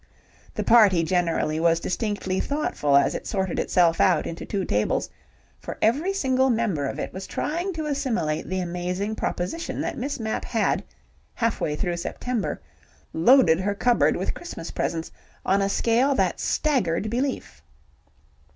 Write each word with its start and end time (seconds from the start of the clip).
The 0.55 0.63
party 0.63 1.03
generally 1.03 1.59
was 1.59 1.79
distinctly 1.79 2.39
thoughtful 2.39 2.97
as 2.97 3.13
it 3.13 3.27
sorted 3.27 3.59
itself 3.59 4.01
out 4.01 4.25
into 4.25 4.47
two 4.47 4.65
tables, 4.65 5.07
for 5.59 5.77
every 5.79 6.11
single 6.11 6.49
member 6.49 6.87
of 6.87 6.97
it 6.97 7.13
was 7.13 7.27
trying 7.27 7.71
to 7.73 7.85
assimilate 7.85 8.47
the 8.49 8.61
amazing 8.61 9.13
proposition 9.13 9.79
that 9.81 9.99
Miss 9.99 10.19
Mapp 10.19 10.43
had, 10.43 10.83
half 11.35 11.61
way 11.61 11.75
through 11.75 11.97
September, 11.97 12.59
loaded 13.13 13.59
her 13.59 13.75
cupboard 13.75 14.17
with 14.17 14.33
Christmas 14.33 14.71
presents 14.71 15.11
on 15.45 15.61
a 15.61 15.69
scale 15.69 16.15
that 16.15 16.39
staggered 16.39 17.07
belief. 17.11 17.61